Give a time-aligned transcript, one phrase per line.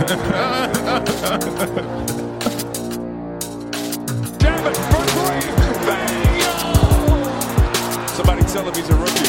[0.00, 0.08] Jam
[4.66, 4.76] it
[5.12, 5.44] three.
[5.84, 6.40] Bang!
[8.08, 9.28] Somebody tell him he's a rookie.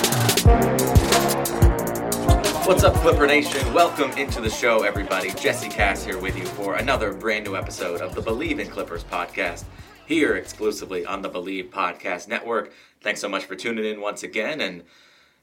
[2.66, 3.74] What's up, Clipper Nation?
[3.74, 5.32] Welcome into the show, everybody.
[5.32, 9.04] Jesse Cass here with you for another brand new episode of the Bleav in Clippers
[9.04, 9.66] podcast,
[10.06, 12.72] here exclusively on the Bleav Podcast Network.
[13.02, 14.62] Thanks so much for tuning in once again.
[14.62, 14.84] And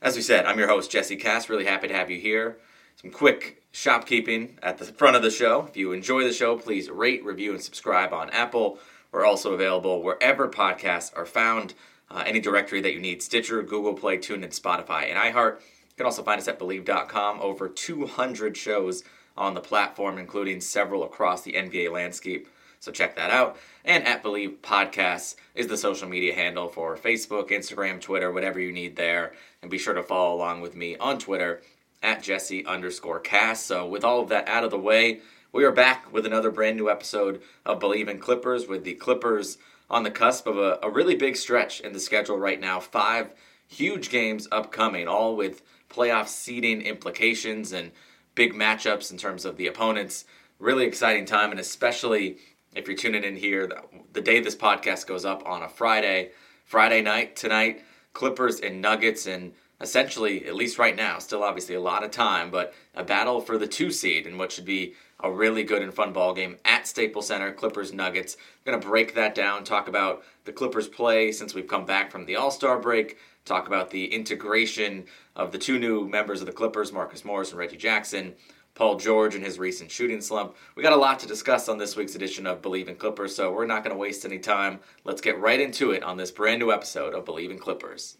[0.00, 1.50] as we said, I'm your host, Jesse Cass.
[1.50, 2.56] Really happy to have you here.
[3.00, 5.66] Some quick shopkeeping at the front of the show.
[5.68, 8.80] If you enjoy the show, please rate, review, and subscribe on Apple.
[9.12, 11.74] We're also available wherever podcasts are found.
[12.10, 15.60] Uh, any directory that you need Stitcher, Google Play, TuneIn, Spotify, and iHeart.
[15.60, 17.40] You can also find us at Bleav.com.
[17.40, 19.04] Over 200 shows
[19.36, 22.48] on the platform, including several across the NBA landscape.
[22.80, 23.58] So check that out.
[23.84, 28.72] And at Bleav Podcasts is the social media handle for Facebook, Instagram, Twitter, whatever you
[28.72, 29.34] need there.
[29.62, 31.62] And be sure to follow along with me on Twitter
[32.02, 33.66] at Jesse underscore cast.
[33.66, 35.20] So with all of that out of the way,
[35.52, 39.58] we are back with another brand new episode of Bleav in Clippers with the Clippers
[39.90, 42.80] on the cusp of a, a really big stretch in the schedule right now.
[42.80, 43.32] Five
[43.66, 47.92] huge games upcoming, all with playoff seeding implications and
[48.34, 50.24] big matchups in terms of the opponents.
[50.58, 52.38] Really exciting time, and especially
[52.74, 53.82] if you're tuning in here, the,
[54.12, 56.30] the day this podcast goes up on a Friday,
[56.64, 57.82] Friday night tonight,
[58.12, 62.50] Clippers and Nuggets, and essentially, at least right now, still obviously a lot of time,
[62.50, 65.94] but a battle for the two seed in what should be a really good and
[65.94, 68.36] fun ball game at Staples Center, Clippers Nuggets.
[68.36, 72.10] I'm going to break that down, talk about the Clippers play since we've come back
[72.10, 75.04] from the All Star break, talk about the integration
[75.34, 78.34] of the two new members of the Clippers, Marcus Morris and Reggie Jackson.
[78.74, 80.54] Paul George and his recent shooting slump.
[80.76, 83.52] We got a lot to discuss on this week's edition of Bleav in Clippers, so
[83.52, 84.78] we're not going to waste any time.
[85.02, 88.18] Let's get right into it on this brand new episode of Bleav in Clippers.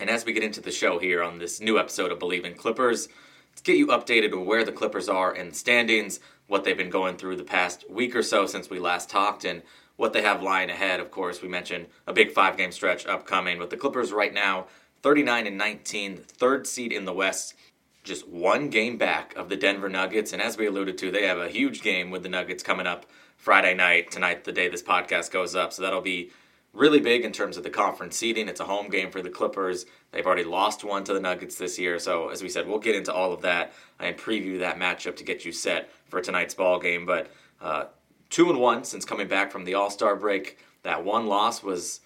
[0.00, 2.54] And as we get into the show here on this new episode of Bleav in
[2.54, 3.08] Clippers,
[3.50, 6.88] let's get you updated on where the Clippers are in the standings, what they've been
[6.88, 9.60] going through the past week or so since we last talked, and
[9.96, 11.00] what they have lying ahead.
[11.00, 14.68] Of course, we mentioned a big five game stretch upcoming, with the Clippers right now
[15.02, 17.54] 39 and 19, third seed in the West,
[18.02, 20.32] just one game back of the Denver Nuggets.
[20.32, 23.04] And as we alluded to, they have a huge game with the Nuggets coming up
[23.36, 25.74] Friday night, tonight, the day this podcast goes up.
[25.74, 26.30] So that'll be
[26.72, 28.48] really big in terms of the conference seeding.
[28.48, 29.86] It's a home game for the Clippers.
[30.12, 31.98] They've already lost one to the Nuggets this year.
[31.98, 35.24] So, as we said, we'll get into all of that and preview that matchup to
[35.24, 37.06] get you set for tonight's ball game.
[37.06, 37.30] But
[37.60, 37.86] uh,
[38.28, 40.58] two and one since coming back from the All Star break.
[40.82, 42.00] That one loss was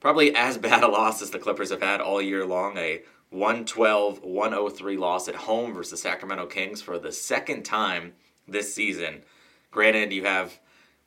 [0.00, 2.76] probably as bad a loss as the Clippers have had all year long.
[2.76, 8.14] A 112 103 loss at home versus the Sacramento Kings for the second time
[8.46, 9.22] this season.
[9.70, 10.58] Granted, you have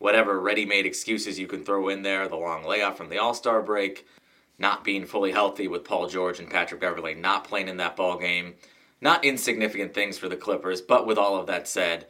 [0.02, 3.36] whatever ready made excuses you can throw in there the long layoff from the All
[3.36, 4.08] Star break,
[4.58, 8.18] not being fully healthy with Paul George and Patrick Beverley not playing in that ball
[8.18, 8.56] game.
[9.00, 12.08] Not insignificant things for the Clippers, but with all of that said,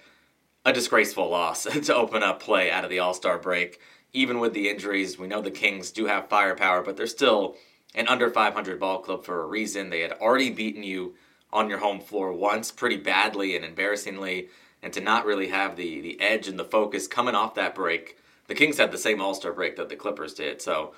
[0.66, 3.82] a disgraceful loss to open up play out of the All Star break.
[4.14, 7.58] Even with the injuries, we know the Kings do have firepower, but they're still
[7.94, 9.90] an under 500 ball club for a reason.
[9.90, 11.16] They had already beaten you
[11.52, 14.48] on your home floor once pretty badly and embarrassingly,
[14.84, 18.18] and to not really have the, the edge and the focus coming off that break.
[18.48, 20.94] The Kings had the same All Star break that the Clippers did, so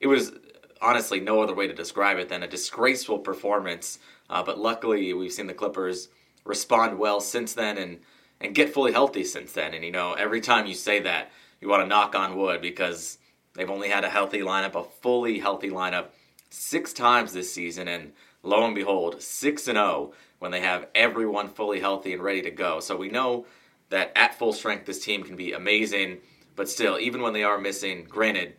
[0.00, 0.32] it was
[0.80, 3.98] honestly no other way to describe it than a disgraceful performance.
[4.30, 6.08] Uh, but luckily, we've seen the Clippers
[6.44, 8.00] respond well since then and
[8.40, 9.74] and get fully healthy since then.
[9.74, 11.30] And you know, every time you say that,
[11.60, 13.18] you want to knock on wood because
[13.54, 16.06] they've only had a healthy lineup, a fully healthy lineup,
[16.50, 18.12] six times this season, and
[18.48, 22.50] lo and behold, six and zero when they have everyone fully healthy and ready to
[22.50, 22.80] go.
[22.80, 23.46] So we know
[23.90, 26.18] that at full strength, this team can be amazing.
[26.56, 28.54] But still, even when they are missing, granted,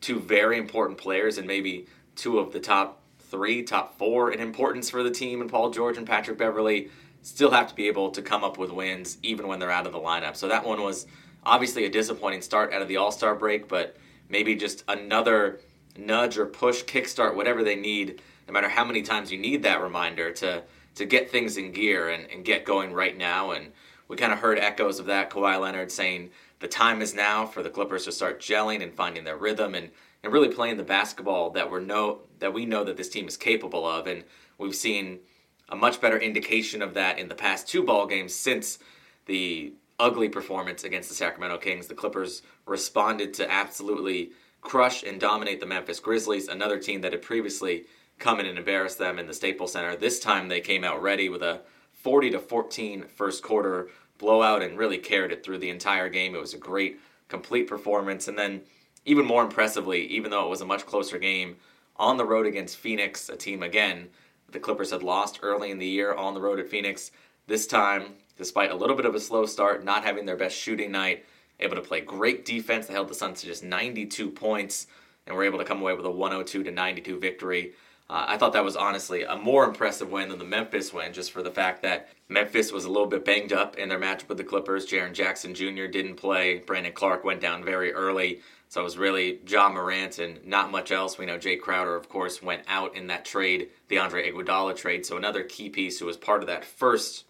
[0.00, 1.86] two very important players and maybe
[2.16, 5.96] two of the top three, top four in importance for the team, and Paul George
[5.96, 6.90] and Patrick Beverley
[7.22, 9.92] still have to be able to come up with wins even when they're out of
[9.92, 10.36] the lineup.
[10.36, 11.06] So that one was
[11.44, 13.96] obviously a disappointing start out of the All Star break, but
[14.28, 15.60] maybe just another
[15.96, 19.82] nudge or push, kickstart, whatever they need, no matter how many times you need that
[19.82, 20.62] reminder to
[20.94, 23.52] to get things in gear and, and get going right now.
[23.52, 23.72] And
[24.08, 25.30] we kind of heard echoes of that.
[25.30, 26.30] Kawhi Leonard saying
[26.60, 29.90] the time is now for the Clippers to start gelling and finding their rhythm and,
[30.22, 33.36] and really playing the basketball that we're know that we know that this team is
[33.36, 34.06] capable of.
[34.06, 34.24] And
[34.58, 35.20] we've seen
[35.68, 38.78] a much better indication of that in the past two ball games since
[39.26, 41.86] the ugly performance against the Sacramento Kings.
[41.86, 47.22] The Clippers responded to absolutely crush and dominate the Memphis Grizzlies, another team that had
[47.22, 47.84] previously
[48.22, 49.96] come in and embarrass them in the Staples Center.
[49.96, 51.60] This time they came out ready with a
[51.92, 53.88] 40 to 14 first quarter
[54.18, 56.34] blowout and really carried it through the entire game.
[56.34, 58.62] It was a great complete performance and then
[59.04, 61.56] even more impressively, even though it was a much closer game
[61.96, 64.08] on the road against Phoenix, a team again
[64.52, 67.10] the Clippers had lost early in the year on the road at Phoenix.
[67.46, 70.92] This time, despite a little bit of a slow start, not having their best shooting
[70.92, 71.24] night,
[71.58, 72.86] able to play great defense.
[72.86, 74.86] They held the Suns to just 92 points
[75.26, 77.72] and were able to come away with a 102 to 92 victory.
[78.10, 81.32] Uh, I thought that was honestly a more impressive win than the Memphis win, just
[81.32, 84.38] for the fact that Memphis was a little bit banged up in their matchup with
[84.38, 84.86] the Clippers.
[84.86, 85.86] Jaren Jackson Jr.
[85.86, 86.58] didn't play.
[86.58, 88.40] Brandon Clarke went down very early.
[88.68, 91.18] So it was really Ja Morant and not much else.
[91.18, 95.04] We know Jae Crowder, of course, went out in that trade, the Andre Iguodala trade.
[95.04, 97.24] So another key piece who was part of that first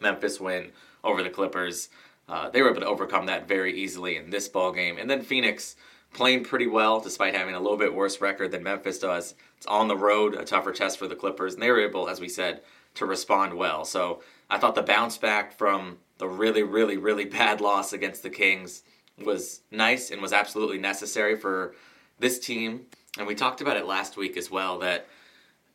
[0.00, 0.72] Memphis win
[1.04, 1.90] over the Clippers.
[2.26, 4.96] Uh, they were able to overcome that very easily in this ball game.
[4.96, 5.76] And then Phoenix
[6.14, 9.34] playing pretty well despite having a little bit worse record than Memphis does.
[9.62, 12.20] It's on the road, a tougher test for the Clippers, and they were able, as
[12.20, 12.62] we said,
[12.96, 13.84] to respond well.
[13.84, 14.20] So
[14.50, 18.82] I thought the bounce back from the really, really, really bad loss against the Kings
[19.24, 21.76] was nice and was absolutely necessary for
[22.18, 22.86] this team.
[23.16, 25.06] And we talked about it last week as well that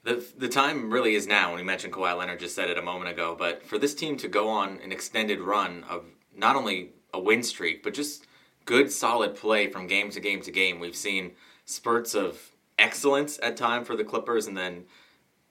[0.04, 1.52] the the time really is now.
[1.52, 4.18] When we mentioned Kawhi Leonard just said it a moment ago, but for this team
[4.18, 6.04] to go on an extended run of
[6.36, 8.26] not only a win streak, but just
[8.66, 10.82] good solid play from game to game to game.
[10.82, 11.32] We've seen
[11.64, 14.86] spurts of excellence at time for the Clippers and then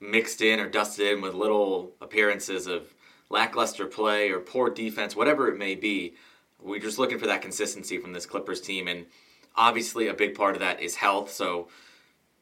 [0.00, 2.94] mixed in or dusted in with little appearances of
[3.30, 6.14] lackluster play or poor defense, whatever it may be.
[6.60, 9.06] We're just looking for that consistency from this Clippers team, and
[9.54, 11.30] obviously a big part of that is health.
[11.30, 11.68] So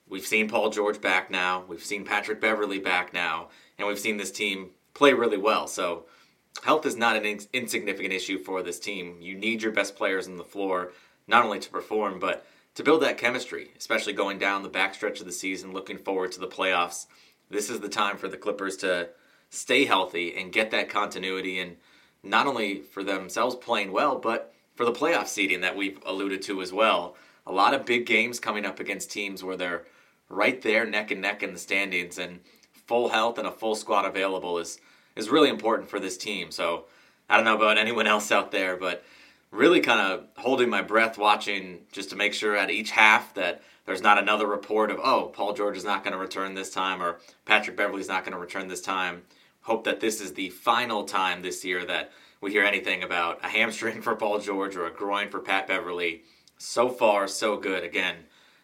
[0.08, 3.48] we've seen Paul George back now, we've seen Patrick Beverley back now,
[3.78, 5.66] and we've seen this team play really well.
[5.66, 6.06] So
[6.62, 9.18] health is not an ins- insignificant issue for this team.
[9.20, 10.92] You need your best players on the floor
[11.26, 15.26] not only to perform, but to build that chemistry, especially going down the backstretch of
[15.26, 17.06] the season, looking forward to the playoffs.
[17.50, 19.10] This is the time for the Clippers to
[19.50, 21.76] stay healthy and get that continuity and
[22.22, 26.62] not only for themselves playing well, but for the playoff seeding that we've alluded to
[26.62, 27.16] as well.
[27.46, 29.84] A lot of big games coming up against teams where they're
[30.28, 32.40] right there neck and neck in the standings, and
[32.72, 34.80] full health and a full squad available is
[35.16, 36.50] is really important for this team.
[36.50, 36.86] So
[37.28, 39.04] I don't know about anyone else out there, but
[39.54, 43.62] really kind of holding my breath watching just to make sure at each half that
[43.86, 47.02] there's not another report of oh Paul George is not going to return this time
[47.02, 49.22] or Patrick Beverley's not going to return this time
[49.64, 53.48] hope that this is the final time this year that we hear anything about a
[53.48, 56.22] hamstring for Paul George or a groin for Pat Beverley.
[56.58, 57.82] So far, so good.
[57.82, 58.16] Again,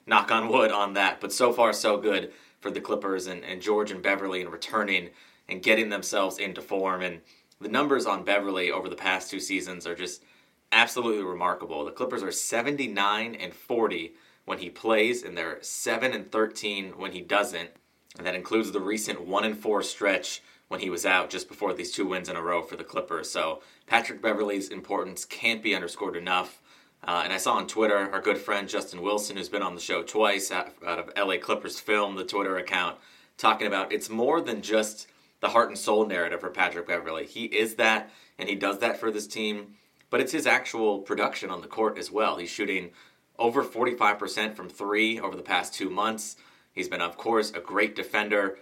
[0.07, 3.63] knock on wood on that, but so far, so good for the Clippers and, and
[3.63, 5.09] George and Beverley and returning
[5.49, 7.01] and getting themselves into form.
[7.01, 7.23] And
[7.59, 10.23] the numbers on Beverley over the past two seasons are just
[10.73, 11.85] absolutely remarkable.
[11.85, 14.15] The Clippers are 79 and 40
[14.45, 17.71] when he plays, and they're 7 and 13 when he doesn't.
[18.17, 21.73] And that includes the recent 1 and 4 stretch when he was out just before
[21.73, 23.31] these two wins in a row for the Clippers.
[23.31, 26.63] So Patrick Beverley's importance can't be underscored enough.
[27.03, 29.81] Uh, and I saw on Twitter our good friend Justin Wilson, who's been on the
[29.81, 32.99] show twice out, out of LA Clippers Film, the Twitter account,
[33.37, 35.09] talking about it's more than just
[35.41, 37.27] the heart and soul narrative for Patrick Beverley.
[37.27, 39.75] He is that, and he does that for this team,
[40.11, 42.37] but it's his actual production on the court as well.
[42.37, 42.91] He's shooting
[43.39, 46.37] over 45% from three over the past two months.
[46.73, 48.59] He's been, of course, a great defender.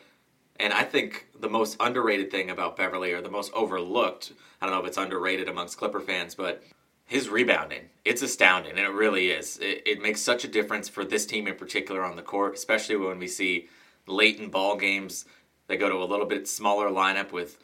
[0.60, 4.74] And I think the most underrated thing about Beverley, or the most overlooked, I don't
[4.74, 6.62] know if it's underrated amongst Clipper fans, but
[7.06, 7.88] his rebounding.
[8.04, 9.58] It's astounding, and it really is.
[9.58, 12.96] It, it makes such a difference for this team in particular on the court, especially
[12.96, 13.68] when we see
[14.06, 15.24] late in ball games.
[15.68, 17.58] They go to a little bit smaller lineup with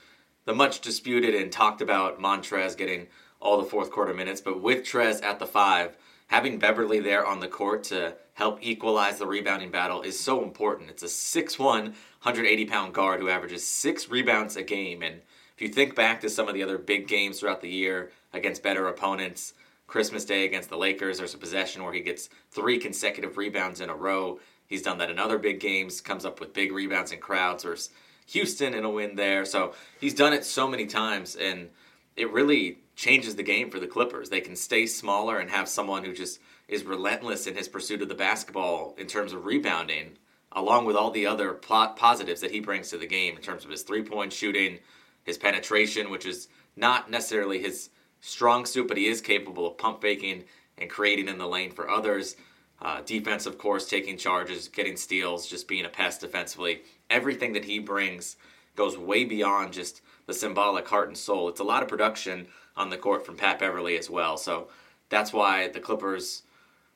[0.46, 3.08] the much disputed and talked about Montrezl getting
[3.44, 5.96] all the fourth quarter minutes, but with Trez at the five,
[6.28, 10.90] having Beverley there on the court to help equalize the rebounding battle is so important.
[10.90, 15.02] It's a 6'1, 180 pound guard who averages six rebounds a game.
[15.02, 15.20] And
[15.54, 18.62] if you think back to some of the other big games throughout the year against
[18.62, 19.54] better opponents,
[19.86, 23.90] Christmas Day against the Lakers, there's a possession where he gets three consecutive rebounds in
[23.90, 24.40] a row.
[24.66, 27.90] He's done that in other big games, comes up with big rebounds in crowds versus
[28.28, 29.44] Houston in a win there.
[29.44, 31.68] So he's done it so many times, and
[32.16, 34.30] it really changes the game for the Clippers.
[34.30, 38.08] They can stay smaller and have someone who just is relentless in his pursuit of
[38.08, 40.16] the basketball in terms of rebounding,
[40.52, 43.64] along with all the other plot positives that he brings to the game in terms
[43.64, 44.78] of his three point shooting,
[45.24, 50.00] his penetration, which is not necessarily his strong suit, but he is capable of pump
[50.00, 50.44] faking
[50.78, 52.36] and creating in the lane for others.
[52.80, 56.82] Uh, defense, of course, taking charges, getting steals, just being a pest defensively.
[57.08, 58.36] Everything that he brings
[58.76, 61.48] goes way beyond just the symbolic heart and soul.
[61.48, 64.36] It's a lot of production on the court from Pat Beverley as well.
[64.36, 64.68] So
[65.08, 66.42] that's why the Clippers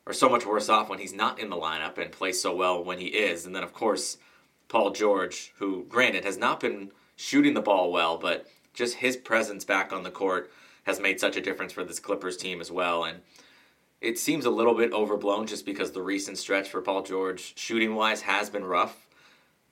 [0.07, 2.83] are so much worse off when he's not in the lineup and plays so well
[2.83, 3.47] when he is.
[3.47, 4.19] And then, of course,
[4.69, 9.65] Paul George, who, granted, has not been shooting the ball well, but just his presence
[9.65, 10.51] back on the court
[10.85, 13.05] has made such a difference for this Clippers team as well.
[13.05, 13.21] And
[14.01, 17.95] it seems a little bit overblown just because the recent stretch for Paul George, shooting
[17.95, 19.08] wise, has been rough.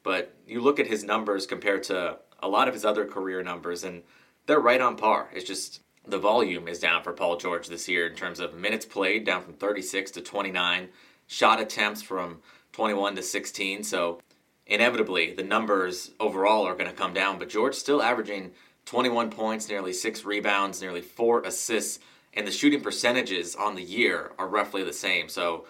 [0.07, 3.83] But you look at his numbers compared to a lot of his other career numbers,
[3.83, 4.05] and
[4.47, 5.31] they're right on par.
[5.35, 8.87] It's just the volume is down for Paul George this year in terms of minutes
[8.87, 10.91] played, down from 36 to 29,
[11.27, 12.39] shot attempts from
[12.71, 13.83] 21 to 16.
[13.83, 14.21] So
[14.69, 17.41] inevitably, the numbers overall are going to come down.
[17.41, 18.53] But George still averaging
[18.85, 21.99] 21 points, nearly six rebounds, nearly four assists,
[22.33, 25.29] and the shooting percentages on the year are roughly the same.
[25.29, 25.67] So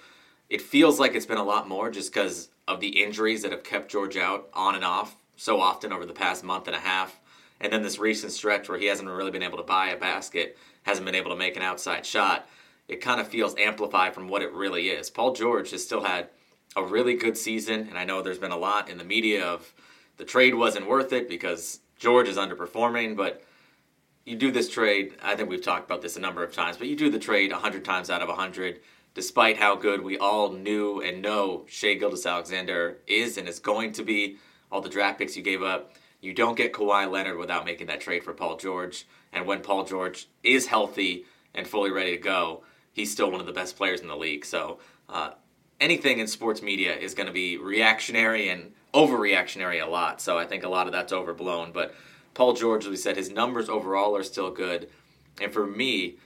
[0.49, 3.65] it feels like it's been a lot more just because of the injuries that have
[3.65, 7.21] kept George out on and off so often over the past month and a half.
[7.61, 10.59] And then this recent stretch where he hasn't really been able to buy a basket,
[10.83, 12.49] hasn't been able to make an outside shot.
[12.89, 15.11] It kind of feels amplified from what it really is.
[15.11, 16.29] Paul George has still had
[16.77, 19.73] a really good season, and I know there's been a lot in the media of
[20.19, 23.43] the trade wasn't worth it because George is underperforming, but
[24.25, 26.89] you do this trade, I think we've talked about this a number of times, but
[26.89, 28.81] you do the trade 100 times out of 100,
[29.17, 34.03] despite how good we all knew and know Shai Gilgeous-Alexander is and is going to
[34.03, 34.37] be,
[34.71, 35.95] all the draft picks you gave up.
[36.21, 39.07] You don't get Kawhi Leonard without making that trade for Paul George.
[39.33, 43.47] And when Paul George is healthy and fully ready to go, he's still one of
[43.47, 44.45] the best players in the league.
[44.45, 45.31] So uh,
[45.81, 50.21] anything in sports media is going to be reactionary and overreactionary a lot.
[50.21, 51.73] So I think a lot of that's overblown.
[51.73, 51.95] But
[52.35, 54.91] Paul George, as we said, his numbers overall are still good.
[55.41, 56.19] And for me,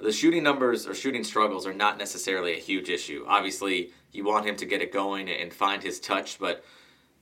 [0.00, 3.24] the shooting numbers or shooting struggles are not necessarily a huge issue.
[3.26, 6.64] Obviously, you want him to get it going and find his touch, but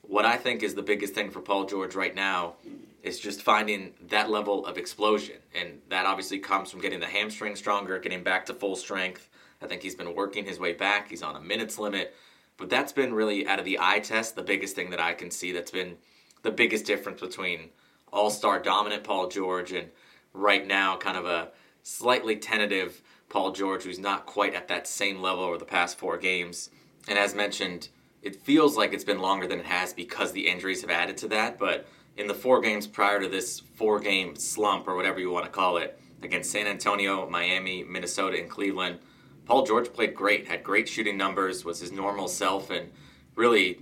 [0.02, 2.54] what I think is the biggest thing for Paul George right now
[3.02, 5.36] is just finding that level of explosion.
[5.54, 9.28] And that obviously comes from getting the hamstring stronger, getting back to full strength.
[9.62, 11.08] I think he's been working his way back.
[11.08, 12.14] He's on a minutes limit.
[12.56, 15.30] But that's been really, out of the eye test, the biggest thing that I can
[15.30, 15.96] see that's been
[16.42, 17.70] the biggest difference between
[18.12, 19.88] all star dominant Paul George and
[20.32, 21.48] right now kind of a
[21.86, 26.18] slightly tentative Paul George who's not quite at that same level over the past four
[26.18, 26.68] games.
[27.06, 27.90] And as mentioned,
[28.22, 31.28] it feels like it's been longer than it has because the injuries have added to
[31.28, 31.60] that.
[31.60, 35.44] But in the four games prior to this four game slump, or whatever you want
[35.44, 38.98] to call it, against San Antonio, Miami, Minnesota, and Cleveland,
[39.44, 42.90] Paul George played great, had great shooting numbers, was his normal self, and
[43.36, 43.78] really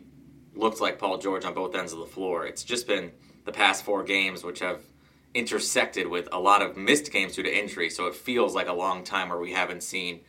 [0.54, 2.44] looked like Paul George on both ends of the floor.
[2.44, 3.12] It's just been
[3.46, 4.82] the past four games which have
[5.34, 8.72] intersected with a lot of missed games due to injury, so it feels like a
[8.72, 10.20] long time where we haven't seen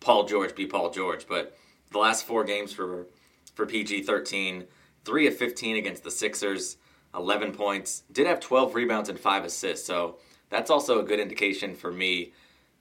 [0.00, 1.26] Paul George be Paul George.
[1.28, 1.56] But
[1.90, 3.06] the last four games for
[3.54, 4.64] for PG 13,
[5.04, 6.76] 3 of 15 against the Sixers,
[7.14, 8.02] 11 points.
[8.10, 10.16] Did have 12 rebounds and 5 assists, so
[10.50, 12.32] that's also a good indication for me.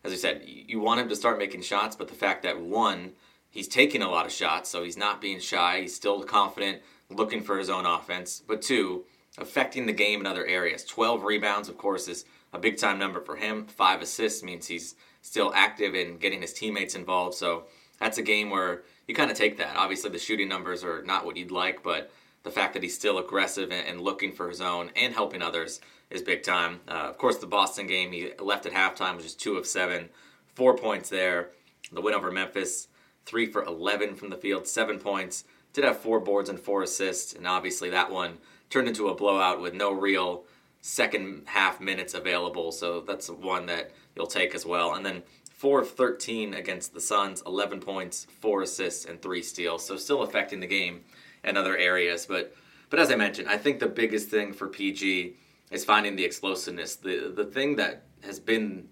[0.03, 3.11] As I said, you want him to start making shots, but the fact that one,
[3.49, 7.43] he's taking a lot of shots, so he's not being shy, he's still confident, looking
[7.43, 9.05] for his own offense, but two,
[9.37, 10.83] affecting the game in other areas.
[10.85, 13.65] 12 rebounds, of course, is a big time number for him.
[13.65, 17.65] Five assists means he's still active in getting his teammates involved, so
[17.99, 19.75] that's a game where you kind of take that.
[19.75, 22.11] Obviously, the shooting numbers are not what you'd like, but
[22.43, 26.21] the fact that he's still aggressive and, looking for his own and helping others is
[26.21, 26.81] big time.
[26.87, 30.09] Uh, of course, the Boston game, he left at halftime, was just two of seven,
[30.53, 31.49] four points there.
[31.91, 32.89] The win over Memphis,
[33.25, 35.45] three for 11 from the field, seven points.
[35.71, 38.37] Did have four boards and four assists, and obviously that one
[38.69, 40.45] turned into a blowout with no real
[40.81, 42.71] second half minutes available.
[42.71, 44.95] So that's one that you'll take as well.
[44.95, 45.23] And then
[45.63, 49.85] 4 of 13 against the Suns, 11 points, 4 assists, and 3 steals.
[49.85, 51.05] So still affecting the game
[51.43, 52.25] in other areas.
[52.25, 52.53] But
[52.89, 55.35] but as I mentioned, I think the biggest thing for PG
[55.71, 56.97] is finding the explosiveness.
[56.97, 58.89] The the thing that has been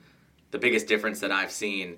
[0.52, 1.98] the biggest difference that I've seen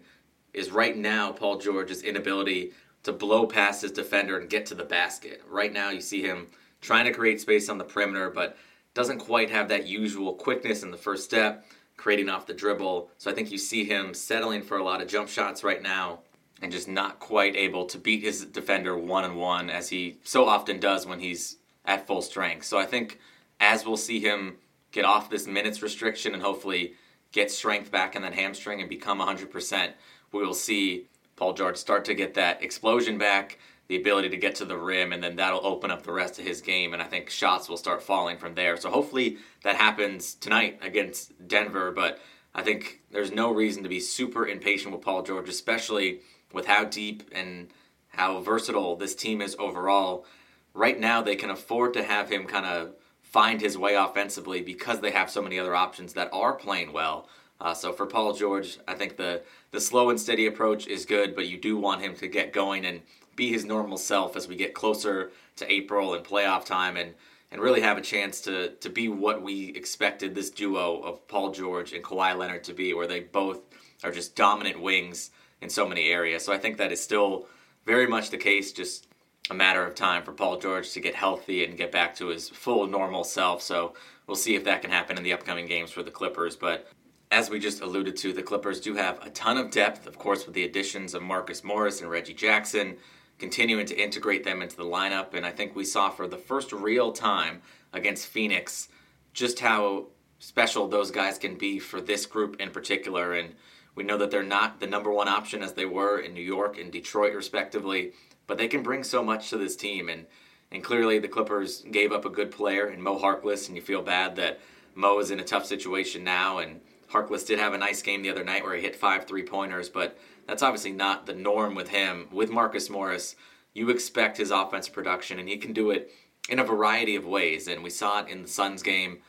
[0.53, 2.71] is right now Paul George's inability
[3.03, 5.41] to blow past his defender and get to the basket.
[5.47, 6.47] Right now you see him
[6.83, 8.57] trying to create space on the perimeter, but
[8.93, 11.65] doesn't quite have that usual quickness in the first step
[11.97, 13.09] creating off the dribble.
[13.17, 16.19] So I think you see him settling for a lot of jump shots right now
[16.61, 20.45] and just not quite able to beat his defender one on one as he so
[20.45, 22.65] often does when he's at full strength.
[22.65, 23.19] So I think
[23.59, 24.57] as we'll see him
[24.91, 26.93] get off this minutes restriction and hopefully
[27.31, 29.93] get strength back in that hamstring and become 100%,
[30.31, 34.55] we will see Paul George start to get that explosion back the ability to get
[34.55, 36.93] to the rim, and then that'll open up the rest of his game.
[36.93, 38.77] And I think shots will start falling from there.
[38.77, 41.91] So hopefully that happens tonight against Denver.
[41.91, 42.19] But
[42.55, 46.21] I think there's no reason to be super impatient with Paul George, especially
[46.53, 47.69] with how deep and
[48.09, 50.25] how versatile this team is overall.
[50.73, 55.01] Right now, they can afford to have him kind of find his way offensively because
[55.01, 57.27] they have so many other options that are playing well.
[57.59, 61.33] Uh, so for Paul George, I think the the slow and steady approach is good,
[61.33, 63.01] but you do want him to get going and
[63.35, 67.13] be his normal self as we get closer to April and playoff time and
[67.51, 71.51] and really have a chance to to be what we expected this duo of Paul
[71.51, 73.59] George and Kawhi Leonard to be, where they both
[74.03, 76.43] are just dominant wings in so many areas.
[76.43, 77.47] So I think that is still
[77.85, 78.73] very much the case.
[78.73, 79.07] Just
[79.49, 82.49] a matter of time for Paul George to get healthy and get back to his
[82.49, 83.61] full normal self.
[83.61, 83.93] So
[84.25, 86.55] we'll see if that can happen in the upcoming games for the Clippers.
[86.55, 86.87] But
[87.29, 90.45] as we just alluded to, the Clippers do have a ton of depth, of course,
[90.45, 92.97] with the additions of Marcus Morris and Reggie Jackson
[93.43, 95.33] continuing to integrate them into the lineup.
[95.33, 98.87] And I think we saw for the first real time against Phoenix
[99.33, 100.05] just how
[100.39, 103.33] special those guys can be for this group in particular.
[103.33, 103.55] And
[103.95, 106.79] we know that they're not the number one option as they were in New York
[106.79, 108.13] and Detroit, respectively,
[108.47, 110.07] but they can bring so much to this team.
[110.07, 110.25] And,
[110.71, 114.01] and clearly, the Clippers gave up a good player in Mo Harkless, and you feel
[114.01, 114.61] bad that
[114.95, 116.59] Mo is in a tough situation now.
[116.59, 116.79] And
[117.11, 119.89] Harkless did have a nice game the other night where he hit five three pointers,
[119.89, 122.27] but that's obviously not the norm with him.
[122.31, 123.35] With Marcus Morris,
[123.73, 126.11] you expect his offensive production, and he can do it
[126.49, 127.67] in a variety of ways.
[127.67, 129.19] And we saw it in the Suns game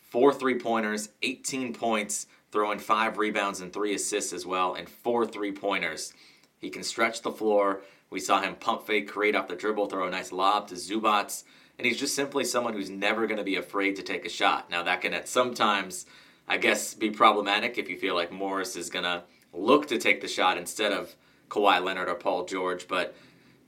[0.00, 5.26] four three pointers, 18 points, throwing five rebounds and three assists as well, and four
[5.26, 6.12] three pointers.
[6.58, 7.82] He can stretch the floor.
[8.08, 11.42] We saw him pump fake, create off the dribble, throw a nice lob to Zubac.
[11.78, 14.70] and he's just simply someone who's never going to be afraid to take a shot.
[14.70, 16.06] Now, that can at sometimes,
[16.48, 19.24] I guess, be problematic if you feel like Morris is going to
[19.56, 21.14] look to take the shot instead of
[21.48, 23.14] Kawhi Leonard or Paul George, but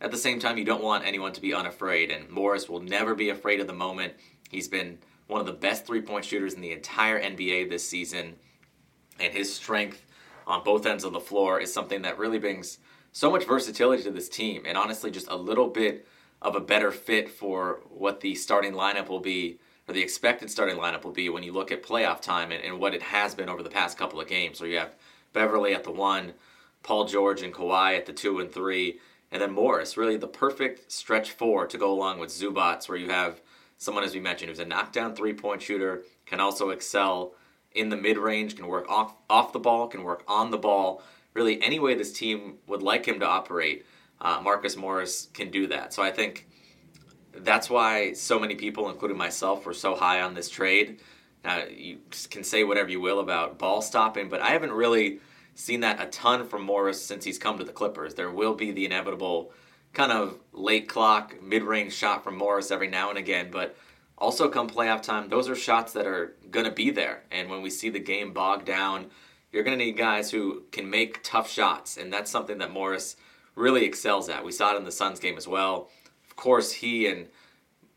[0.00, 3.14] at the same time, you don't want anyone to be unafraid, and Morris will never
[3.14, 4.14] be afraid of the moment.
[4.48, 8.36] He's been one of the best three point shooters in the entire NBA this season,
[9.18, 10.04] and his strength
[10.46, 12.78] on both ends of the floor is something that really brings
[13.12, 16.06] so much versatility to this team, and honestly, just a little bit
[16.40, 20.76] of a better fit for what the starting lineup will be, or the expected starting
[20.76, 23.48] lineup will be when you look at playoff time and, and what it has been
[23.48, 24.58] over the past couple of games.
[24.58, 24.94] So you have
[25.32, 26.34] Beverley at the one,
[26.82, 28.98] Paul George and Kawhi at the two and three,
[29.30, 33.10] and then Morris, really the perfect stretch four to go along with Zubac, where you
[33.10, 33.40] have
[33.76, 37.34] someone, as we mentioned, who's a knockdown three point shooter, can also excel
[37.72, 41.02] in the mid range, can work off, off the ball, can work on the ball.
[41.34, 43.84] Really, any way this team would like him to operate,
[44.20, 45.92] uh, Marcus Morris can do that.
[45.92, 46.48] So I think
[47.32, 51.00] that's why so many people, including myself, were so high on this trade.
[51.44, 51.98] Now, you
[52.30, 55.20] can say whatever you will about ball stopping, but I haven't really
[55.54, 58.14] seen that a ton from Morris since he's come to the Clippers.
[58.14, 59.52] There will be the inevitable
[59.92, 63.76] kind of late clock, mid range shot from Morris every now and again, but
[64.18, 67.22] also come playoff time, those are shots that are going to be there.
[67.30, 69.06] And when we see the game bogged down,
[69.52, 71.96] you're going to need guys who can make tough shots.
[71.96, 73.16] And that's something that Morris
[73.54, 74.44] really excels at.
[74.44, 75.88] We saw it in the Suns game as well.
[76.28, 77.26] Of course, he and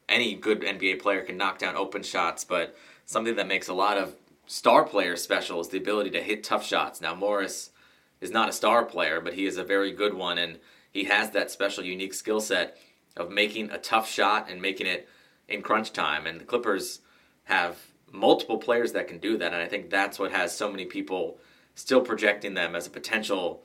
[0.08, 3.98] any good NBA player can knock down open shots, but something that makes a lot
[3.98, 7.02] of star players special is the ability to hit tough shots.
[7.02, 7.72] Now, Morris
[8.20, 10.60] is not a star player, but he is a very good one, and
[10.92, 12.78] he has that special, unique skill set
[13.18, 15.08] of making a tough shot and making it
[15.48, 16.28] in crunch time.
[16.28, 17.00] And the Clippers
[17.46, 17.78] have
[18.12, 21.40] multiple players that can do that, and I think that's what has so many people
[21.76, 23.64] still projecting them as a potential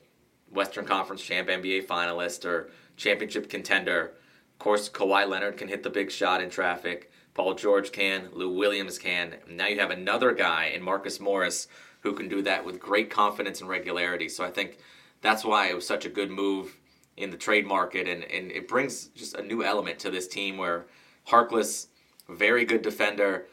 [0.51, 4.12] Western Conference champ, NBA finalist, or championship contender.
[4.53, 7.11] Of course, Kawhi Leonard can hit the big shot in traffic.
[7.37, 9.35] Paul George can, Lou Williams can.
[9.46, 11.68] Now you have another guy in Marcus Morris
[12.01, 14.31] who can do that with great confidence and regularity.
[14.31, 14.79] So I think
[15.20, 16.79] that's why it was such a good move
[17.18, 20.57] in the trade market, and, and it brings just a new element to this team
[20.57, 20.87] where
[21.29, 21.88] Harkless,
[22.27, 23.46] very good defender,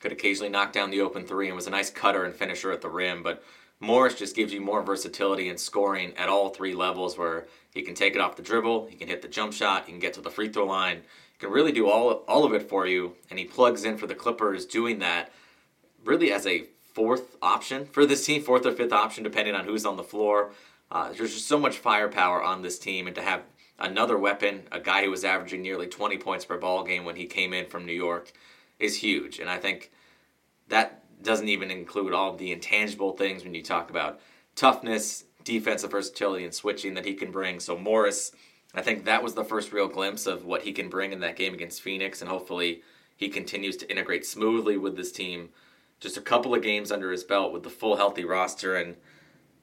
[0.00, 2.80] could occasionally knock down the open three and was a nice cutter and finisher at
[2.80, 3.42] the rim, but
[3.80, 7.94] Morris just gives you more versatility in scoring at all three levels where he can
[7.94, 10.20] take it off the dribble, he can hit the jump shot, he can get to
[10.22, 13.38] the free throw line, he can really do all all of it for you, and
[13.38, 15.30] he plugs in for the Clippers doing that
[16.04, 19.84] really as a fourth option for this team, fourth or fifth option depending on who's
[19.84, 20.52] on the floor.
[20.90, 23.42] Uh, there's just so much firepower on this team, and to have
[23.78, 27.26] another weapon, a guy who was averaging nearly 20 points per ball game when he
[27.26, 28.32] came in from New York,
[28.78, 29.38] is huge.
[29.38, 29.90] And I think
[30.68, 34.20] that doesn't even include all the intangible things when you talk about
[34.54, 37.60] toughness, defensive versatility, and switching that he can bring.
[37.60, 38.32] So Morris
[38.76, 41.36] I think that was the first real glimpse of what he can bring in that
[41.36, 42.82] game against Phoenix, and hopefully
[43.16, 45.48] he continues to integrate smoothly with this team.
[45.98, 48.96] Just a couple of games under his belt with the full healthy roster, and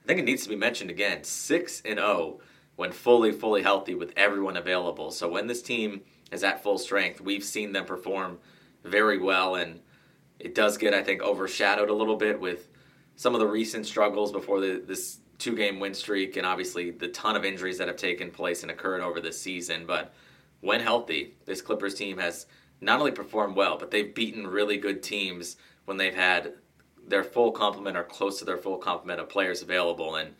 [0.03, 2.41] I think it needs to be mentioned again: six and zero oh
[2.75, 5.11] when fully, fully healthy with everyone available.
[5.11, 8.39] So when this team is at full strength, we've seen them perform
[8.83, 9.81] very well, and
[10.39, 12.69] it does get, I think, overshadowed a little bit with
[13.15, 17.07] some of the recent struggles before the, this two game win streak and obviously the
[17.09, 19.85] ton of injuries that have taken place and occurred over this season.
[19.85, 20.13] But
[20.61, 22.45] when healthy, this Clippers team has
[22.81, 26.53] not only performed well, but they've beaten really good teams when they've had
[27.05, 30.15] their full complement or close to their full complement of players available.
[30.15, 30.35] And,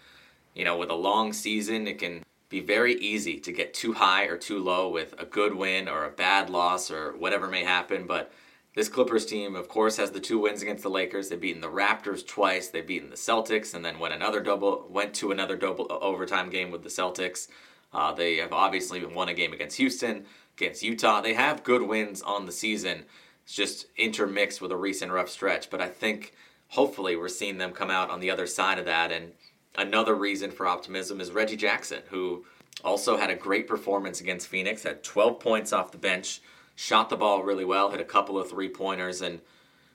[0.53, 4.25] you know, with a long season, it can be very easy to get too high
[4.25, 8.06] or too low with a good win or a bad loss or whatever may happen.
[8.06, 8.32] But
[8.75, 11.29] this Clippers team, of course, has the two wins against the Lakers.
[11.29, 12.69] They've beaten the Raptors twice.
[12.69, 16.49] They've beaten the Celtics, and then went another double, went to another double uh, overtime
[16.49, 17.47] game with the Celtics.
[17.93, 20.25] Uh, they have obviously won a game against Houston,
[20.57, 21.21] against Utah.
[21.21, 23.05] They have good wins on the season.
[23.43, 25.69] It's just intermixed with a recent rough stretch.
[25.69, 26.33] But I think
[26.69, 29.12] hopefully we're seeing them come out on the other side of that.
[29.12, 29.33] And
[29.77, 32.45] another reason for optimism is Reggie Jackson, who
[32.83, 36.41] also had a great performance against Phoenix, had 12 points off the bench,
[36.75, 39.41] shot the ball really well, hit a couple of three pointers, and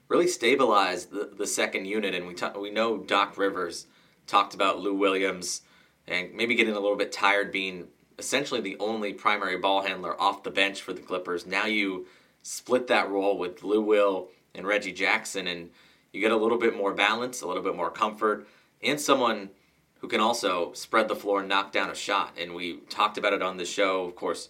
[0.08, 2.14] really stabilized the, the second unit.
[2.14, 3.86] And we, ta- we know Doc Rivers
[4.26, 5.62] talked about Lou Williams
[6.06, 7.88] and maybe getting a little bit tired being
[8.18, 11.46] essentially the only primary ball handler off the bench for the Clippers.
[11.46, 12.06] Now you
[12.42, 15.70] split that role with Lou Will and Reggie Jackson, and
[16.12, 18.48] you get a little bit more balance, a little bit more comfort,
[18.82, 19.50] and someone
[20.00, 22.36] who can also spread the floor and knock down a shot.
[22.38, 24.48] And we talked about it on the show, of course,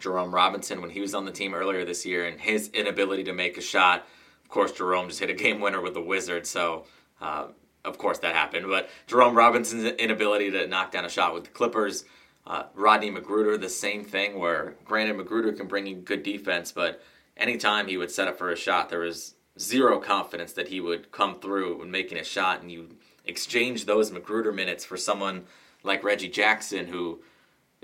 [0.00, 3.32] Jerome Robinson when he was on the team earlier this year and his inability to
[3.32, 4.06] make a shot.
[4.42, 6.84] Of course, Jerome just hit a game winner with the Wizards, so
[7.20, 7.46] uh,
[7.84, 8.66] of course that happened.
[8.68, 12.04] But Jerome Robinson's inability to knock down a shot with the Clippers.
[12.46, 17.02] Uh, Rodney McGruder, the same thing, where granted McGruder can bring you good defense, but
[17.36, 21.10] anytime he would set up for a shot, there was zero confidence that he would
[21.10, 25.44] come through when making a shot, and you exchange those McGruder minutes for someone
[25.82, 27.20] like Reggie Jackson, who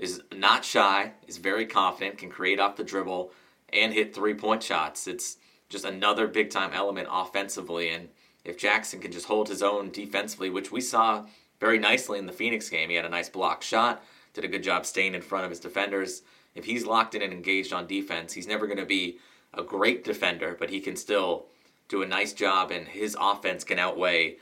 [0.01, 3.31] is not shy, is very confident, can create off the dribble,
[3.71, 5.07] and hit three point shots.
[5.07, 5.37] It's
[5.69, 7.89] just another big time element offensively.
[7.89, 8.09] And
[8.43, 11.25] if Jackson can just hold his own defensively, which we saw
[11.59, 14.63] very nicely in the Phoenix game, he had a nice block shot, did a good
[14.63, 16.23] job staying in front of his defenders.
[16.55, 19.19] If he's locked in and engaged on defense, he's never going to be
[19.53, 21.45] a great defender, but he can still
[21.87, 24.37] do a nice job, and his offense can outweigh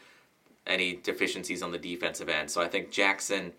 [0.66, 2.50] any deficiencies on the defensive end.
[2.50, 3.52] So I think Jackson,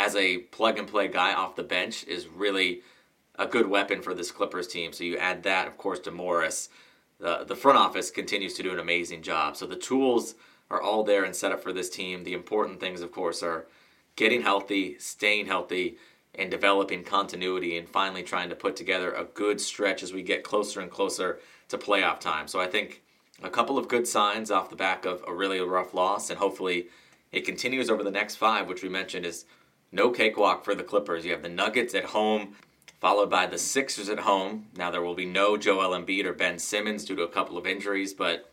[0.00, 2.80] as a plug and play guy off the bench, is really
[3.38, 4.92] a good weapon for this Clippers team.
[4.92, 6.70] So you add that, of course, to Morris.
[7.18, 9.56] The, the front office continues to do an amazing job.
[9.58, 10.36] So the tools
[10.70, 12.24] are all there and set up for this team.
[12.24, 13.66] The important things, of course, are
[14.16, 15.98] getting healthy, staying healthy,
[16.34, 20.44] and developing continuity and finally trying to put together a good stretch as we get
[20.44, 22.48] closer and closer to playoff time.
[22.48, 23.02] So I think
[23.42, 26.86] a couple of good signs off the back of a really rough loss, and hopefully
[27.32, 29.44] it continues over the next five, which we mentioned is
[29.92, 31.24] no cakewalk for the Clippers.
[31.24, 32.54] You have the Nuggets at home,
[33.00, 34.66] followed by the Sixers at home.
[34.76, 37.66] Now there will be no Joel Embiid or Ben Simmons due to a couple of
[37.66, 38.52] injuries, but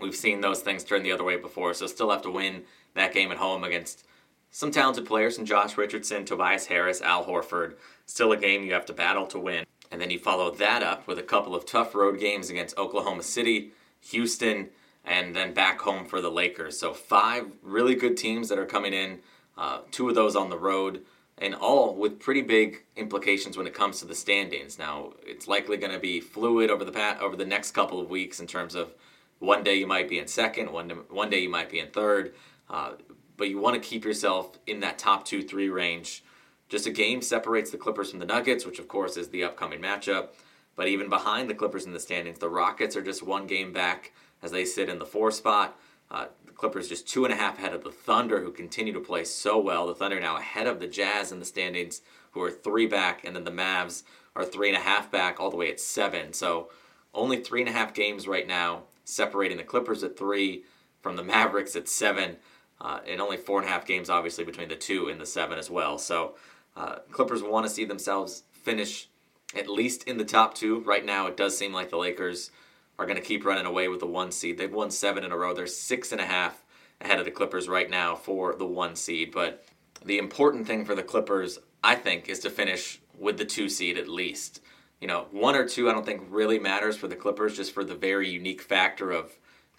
[0.00, 2.62] we've seen those things turn the other way before, so still have to win
[2.94, 4.04] that game at home against
[4.50, 7.74] some talented players and Josh Richardson, Tobias Harris, Al Horford.
[8.06, 9.64] Still a game you have to battle to win.
[9.90, 13.24] And then you follow that up with a couple of tough road games against Oklahoma
[13.24, 13.72] City,
[14.10, 14.70] Houston,
[15.04, 16.78] and then back home for the Lakers.
[16.78, 19.20] So five really good teams that are coming in.
[19.56, 21.02] Uh, two of those on the road,
[21.38, 24.78] and all with pretty big implications when it comes to the standings.
[24.78, 28.40] Now it's likely going to be fluid over the over the next couple of weeks
[28.40, 28.94] in terms of
[29.38, 32.34] one day you might be in second, one one day you might be in third,
[32.70, 32.92] uh,
[33.36, 36.24] but you want to keep yourself in that top two three range.
[36.68, 39.80] Just a game separates the Clippers from the Nuggets, which of course is the upcoming
[39.80, 40.28] matchup.
[40.76, 44.12] But even behind the Clippers in the standings, the Rockets are just one game back
[44.42, 45.78] as they sit in the four spot.
[46.10, 49.00] Uh, the Clippers just two and a half ahead of the Thunder, who continue to
[49.00, 49.86] play so well.
[49.86, 53.34] The Thunder now ahead of the Jazz in the standings, who are three back, and
[53.34, 54.02] then the Mavs
[54.36, 56.32] are three and a half back, all the way at seven.
[56.32, 56.70] So
[57.12, 60.64] only three and a half games right now, separating the Clippers at three
[61.00, 62.36] from the Mavericks at seven,
[62.80, 65.58] uh, and only four and a half games, obviously, between the two and the seven
[65.58, 65.98] as well.
[65.98, 66.34] So
[66.76, 69.08] uh, Clippers want to see themselves finish
[69.56, 70.80] at least in the top two.
[70.80, 72.50] Right now, it does seem like the Lakers
[72.98, 74.58] are going to keep running away with the one seed.
[74.58, 75.54] They've won seven in a row.
[75.54, 76.64] They're six and a half
[77.00, 79.32] ahead of the Clippers right now for the one seed.
[79.32, 79.64] But
[80.04, 83.98] the important thing for the Clippers, I think, is to finish with the two seed
[83.98, 84.60] at least.
[85.00, 87.84] You know, one or two, I don't think really matters for the Clippers, just for
[87.84, 89.32] the very unique factor of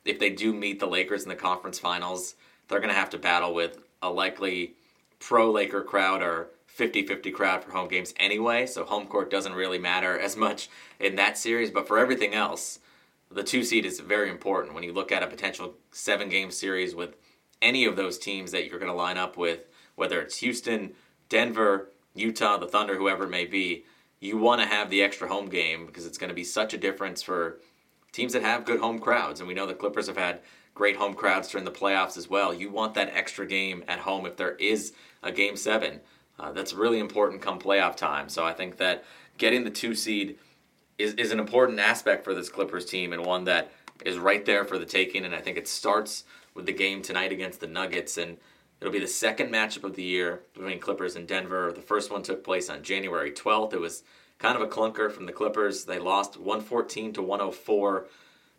[0.04, 2.36] if they do meet the Lakers in the conference finals,
[2.68, 4.74] they're going to have to battle with a likely
[5.20, 9.54] pro Laker crowd or 50 50 crowd for home games anyway, so home court doesn't
[9.54, 11.72] really matter as much in that series.
[11.72, 12.80] But for everything else,
[13.36, 16.96] the two seed is very important when you look at a potential seven game series
[16.96, 17.18] with
[17.62, 20.94] any of those teams that you're going to line up with, whether it's Houston,
[21.28, 23.84] Denver, Utah, the Thunder, whoever it may be.
[24.22, 26.78] You want to have the extra home game because it's going to be such a
[26.78, 27.60] difference for
[28.14, 29.42] teams that have good home crowds.
[29.42, 30.40] And we know the Clippers have had
[30.74, 32.54] great home crowds during the playoffs as well.
[32.54, 36.00] You want that extra game at home if there is a game seven.
[36.40, 38.30] Uh, that's really important come playoff time.
[38.30, 39.04] So I think that
[39.38, 40.38] getting the two seed
[40.98, 43.72] is, is an important aspect for this Clippers team and one that
[44.06, 45.26] is right there for the taking.
[45.26, 48.18] And I think it starts with the game tonight against the Nuggets.
[48.18, 48.38] And
[48.80, 51.72] it'll be the second matchup of the year between Clippers and Denver.
[51.72, 53.74] The first one took place on January 12th.
[53.74, 54.04] It was
[54.38, 55.86] kind of a clunker from the Clippers.
[55.86, 58.06] They lost 114 to 104.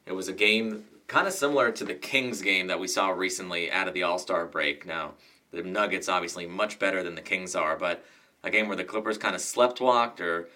[0.06, 3.70] It was a game kind of similar to the Kings game that we saw recently
[3.70, 4.86] out of the All Star break.
[4.86, 5.12] Now,
[5.52, 8.04] the Nuggets obviously much better than the Kings are, but
[8.42, 10.48] a game where the Clippers kind of slept walked or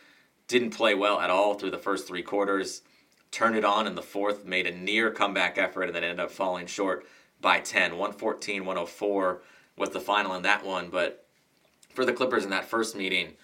[0.51, 2.83] didn't play well at all through the first three quarters.
[3.31, 6.33] Turned it on in the fourth, made a near comeback effort, and then ended up
[6.33, 7.07] falling short
[7.41, 7.93] by 10.
[7.93, 9.43] 114 104
[9.77, 10.91] was the final in that one.
[10.91, 11.25] But
[11.95, 13.35] for the Clippers in that first meeting,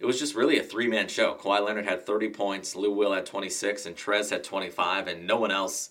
[0.00, 1.34] it was just really a three man show.
[1.34, 5.36] Kawhi Leonard had 30 points, Lou Will had 26, and Trez had 25, and no
[5.36, 5.90] one else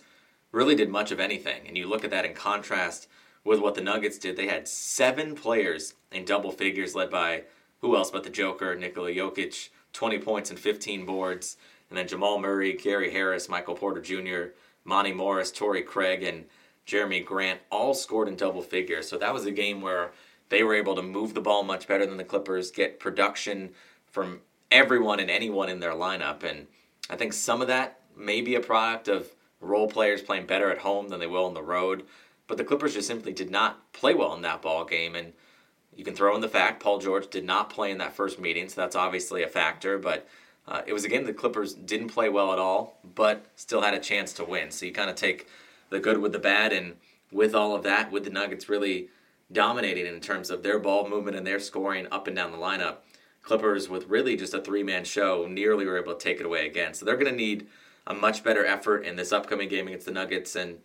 [0.52, 1.68] really did much of anything.
[1.68, 3.08] And you look at that in contrast
[3.44, 4.36] with what the Nuggets did.
[4.36, 7.44] They had seven players in double figures, led by
[7.82, 11.58] who else but the Joker, Nikola Jokic, 20 points and 15 boards.
[11.90, 14.54] And then Jamal Murray, Gary Harris, Michael Porter Jr.,
[14.86, 16.46] Monte Morris, Torrey Craig, and
[16.86, 19.10] Jerami Grant all scored in double figures.
[19.10, 20.12] So that was a game where
[20.50, 23.72] they were able to move the ball much better than the Clippers, get production
[24.06, 26.44] from everyone and anyone in their lineup.
[26.44, 26.68] And
[27.10, 29.28] I think some of that may be a product of
[29.60, 32.04] role players playing better at home than they will on the road.
[32.46, 35.16] But the Clippers just simply did not play well in that ball game.
[35.16, 35.34] And
[35.98, 38.70] you can throw in the fact Paul George did not play in that first meeting,
[38.70, 39.98] so that's obviously a factor.
[39.98, 40.28] But
[40.68, 43.96] uh, it was a game the Clippers didn't play well at all, but still had
[43.96, 44.70] a chance to win.
[44.70, 45.48] So you kind of take
[45.90, 46.98] the good with the bad, and
[47.32, 49.10] with all of that, with the Nuggets really
[49.52, 52.98] dominating in terms of their ball movement and their scoring up and down the lineup.
[53.42, 56.68] Clippers with really just a three man show nearly were able to take it away
[56.68, 56.94] again.
[56.94, 57.68] So they're going to need
[58.06, 60.56] a much better effort in this upcoming game against the Nuggets.
[60.56, 60.80] And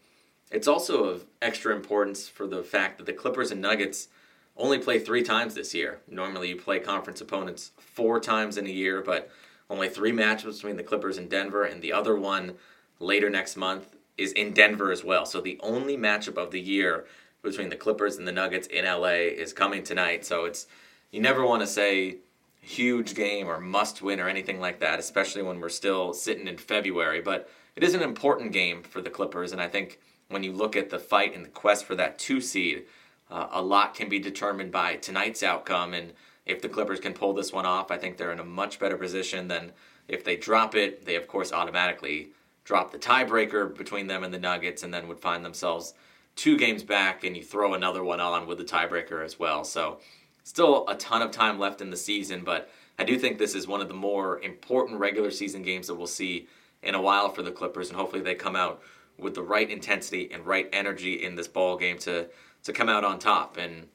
[0.50, 4.08] it's also of extra importance for the fact that the Clippers and Nuggets
[4.56, 6.00] only play three times this year.
[6.08, 9.30] Normally you play conference opponents four times in a year, but
[9.70, 12.54] only three matchups between the Clippers and Denver, and the other one
[12.98, 15.24] later next month is in Denver as well.
[15.24, 17.06] So the only matchup of the year
[17.42, 20.24] between the Clippers and the Nuggets in LA is coming tonight.
[20.24, 20.66] So it's
[21.10, 22.18] you never want to say
[22.60, 26.56] huge game or must win or anything like that, especially when we're still sitting in
[26.56, 27.20] February.
[27.20, 30.76] But it is an important game for the Clippers, and I think when you look
[30.76, 32.84] at the fight and the quest for that two seed,
[33.30, 35.94] uh, a lot can be determined by tonight's outcome.
[35.94, 36.12] And
[36.46, 38.96] if the Clippers can pull this one off, I think they're in a much better
[38.96, 39.72] position than
[40.08, 41.04] if they drop it.
[41.04, 42.30] They, of course, automatically
[42.64, 45.94] drop the tiebreaker between them and the Nuggets, and then would find themselves
[46.36, 49.64] two games back, and you throw another one on with the tiebreaker as well.
[49.64, 49.98] So
[50.44, 53.68] Still a ton of time left in the season, but I do think this is
[53.68, 56.48] one of the more important regular season games that we'll see
[56.82, 58.82] in a while for the Clippers, and hopefully they come out
[59.18, 62.28] with the right intensity and right energy in this ball game to
[62.64, 63.56] to come out on top.
[63.56, 63.88] And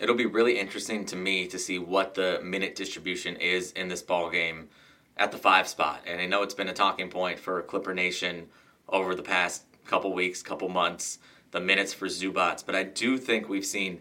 [0.00, 4.02] it'll be really interesting to me to see what the minute distribution is in this
[4.02, 4.68] ball game
[5.16, 6.00] at the five spot.
[6.06, 8.48] And I know it's been a talking point for Clipper Nation
[8.88, 11.18] over the past couple weeks, couple months,
[11.50, 12.66] the minutes for Zubac.
[12.66, 14.00] but I do think we've seen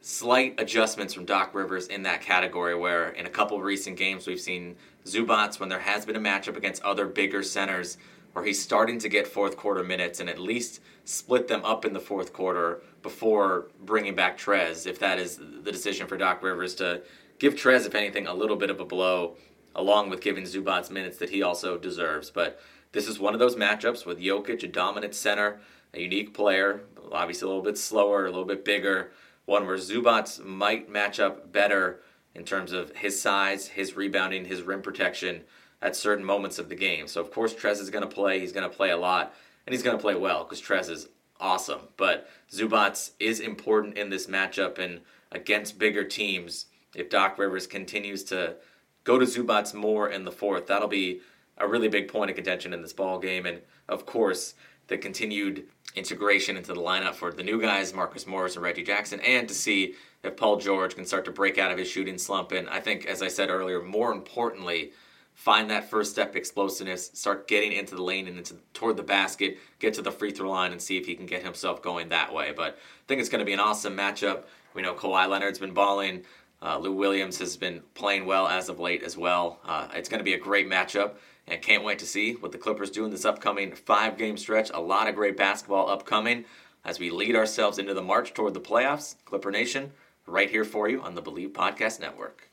[0.00, 4.40] slight adjustments from Doc Rivers in that category where in a couple recent games we've
[4.40, 7.98] seen Zubac when there has been a matchup against other bigger centers
[8.42, 12.00] he's starting to get fourth quarter minutes and at least split them up in the
[12.00, 17.02] fourth quarter before bringing back Trez if that is the decision for Doc Rivers to
[17.38, 19.36] give Trez if anything a little bit of a blow
[19.74, 22.30] along with giving Zubac minutes that he also deserves.
[22.30, 22.60] But
[22.92, 25.60] this is one of those matchups with Jokic a dominant center
[25.94, 29.10] a unique player obviously a little bit slower a little bit bigger
[29.46, 32.02] one where Zubac might match up better
[32.34, 35.42] in terms of his size, his rebounding, his rim protection
[35.80, 37.06] at certain moments of the game.
[37.06, 38.40] So of course Trez is going to play.
[38.40, 39.34] He's going to play a lot,
[39.66, 41.08] and he's going to play well because Trez is
[41.40, 41.80] awesome.
[41.96, 46.66] But Zubac is important in this matchup and against bigger teams.
[46.94, 48.56] If Doc Rivers continues to
[49.04, 51.20] go to Zubac more in the fourth, that'll be
[51.58, 53.46] a really big point of contention in this ball game.
[53.46, 54.54] And of course,
[54.88, 59.20] the continued integration into the lineup for the new guys, Marcus Morris and Reggie Jackson,
[59.20, 62.52] and to see if Paul George can start to break out of his shooting slump.
[62.52, 64.92] And I think, as I said earlier, more importantly,
[65.38, 69.56] find that first step explosiveness, start getting into the lane and into toward the basket,
[69.78, 72.34] get to the free throw line, and see if he can get himself going that
[72.34, 72.52] way.
[72.54, 74.42] But I think it's going to be an awesome matchup.
[74.74, 76.24] We know Kawhi Leonard's been balling.
[76.60, 79.60] Uh, Lou Williams has been playing well as of late as well.
[79.64, 81.12] Uh, it's going to be a great matchup.
[81.46, 84.72] And can't wait to see what the Clippers do in this upcoming five game stretch.
[84.74, 86.46] A lot of great basketball upcoming
[86.84, 89.14] as we lead ourselves into the march toward the playoffs.
[89.24, 89.92] Clipper Nation,
[90.26, 92.47] right here for you on the Bleav Podcast Network.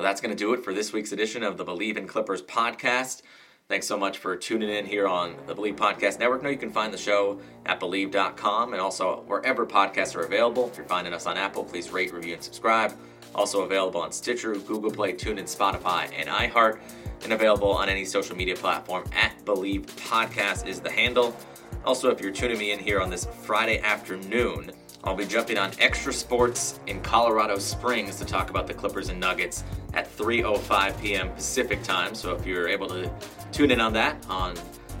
[0.00, 2.40] Well, that's going to do it for this week's edition of the Bleav in Clippers
[2.40, 3.20] podcast.
[3.68, 6.42] Thanks so much for tuning in here on the Bleav Podcast Network.
[6.42, 10.70] Now you can find the show at Bleav.com and also wherever podcasts are available.
[10.70, 12.94] If you're finding us on Apple, please rate, review, and subscribe.
[13.34, 16.80] Also available on Stitcher, Google Play, TuneIn, Spotify, and iHeart,
[17.22, 21.36] and available on any social media platform at Bleav Podcast is the handle.
[21.84, 25.70] Also, if you're tuning me in here on this Friday afternoon, I'll be jumping on
[25.78, 31.30] Extra Sports in Colorado Springs to talk about the Clippers and Nuggets at 3:05 p.m.
[31.30, 32.14] Pacific time.
[32.14, 33.10] So if you're able to
[33.50, 34.54] tune in on that on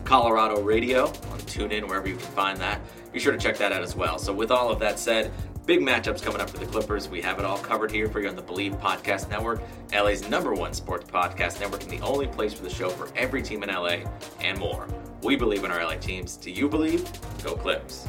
[0.04, 2.80] Colorado Radio, on TuneIn wherever you can find that,
[3.12, 4.18] be sure to check that out as well.
[4.18, 5.30] So with all of that said,
[5.66, 7.08] big matchups coming up for the Clippers.
[7.08, 9.60] We have it all covered here for you on the Bleav Podcast Network,
[9.92, 13.42] LA's number one sports podcast network, and the only place for the show for every
[13.42, 13.98] team in LA
[14.40, 14.88] and more.
[15.22, 16.36] We believe in our LA teams.
[16.36, 17.06] Do you believe?
[17.44, 18.08] Go Clips.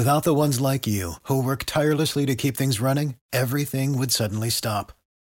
[0.00, 4.48] Without the ones like you, who work tirelessly to keep things running, everything would suddenly
[4.48, 4.92] stop.